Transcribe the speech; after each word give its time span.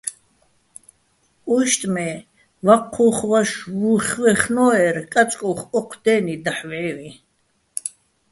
უჲშტ 1.55 1.81
მე́, 1.93 2.13
ვაჴჴუ́ხ 2.65 3.17
ვაშო̆ 3.29 3.71
ვუხ 3.79 4.07
ვაჲხნორ-ე́, 4.21 4.91
კაწკუ́ხ 5.13 5.59
ოჴ 5.77 5.91
დე́ნი 6.03 6.35
დაჰ̦ 6.45 6.61
ვჵე́ვიჼ. 6.69 7.11